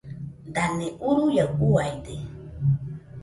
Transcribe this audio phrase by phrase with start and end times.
[0.53, 2.15] Dane uruaiaɨ uaide.